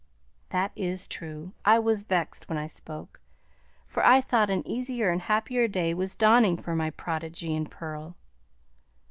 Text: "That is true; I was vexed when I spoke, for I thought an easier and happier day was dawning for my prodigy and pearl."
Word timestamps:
"That 0.49 0.71
is 0.75 1.05
true; 1.07 1.53
I 1.63 1.77
was 1.77 2.01
vexed 2.01 2.49
when 2.49 2.57
I 2.57 2.65
spoke, 2.65 3.19
for 3.85 4.03
I 4.03 4.19
thought 4.19 4.49
an 4.49 4.67
easier 4.67 5.11
and 5.11 5.21
happier 5.21 5.67
day 5.67 5.93
was 5.93 6.15
dawning 6.15 6.57
for 6.57 6.75
my 6.75 6.89
prodigy 6.89 7.55
and 7.55 7.69
pearl." 7.69 8.15